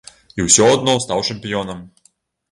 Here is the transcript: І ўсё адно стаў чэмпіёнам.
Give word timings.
І 0.37 0.45
ўсё 0.45 0.69
адно 0.75 0.95
стаў 1.03 1.21
чэмпіёнам. 1.33 1.83